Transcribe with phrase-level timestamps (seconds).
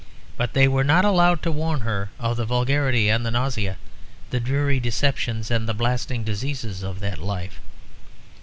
[0.35, 3.77] But they were not allowed to warn her of the vulgarity and the nausea,
[4.31, 7.61] the dreary deceptions and the blasting diseases of that life.